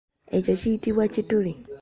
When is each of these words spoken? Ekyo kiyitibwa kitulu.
Ekyo 0.37 0.53
kiyitibwa 0.61 1.03
kitulu. 1.13 1.51